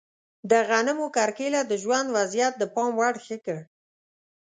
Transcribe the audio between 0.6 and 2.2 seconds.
غنمو کرکیله د ژوند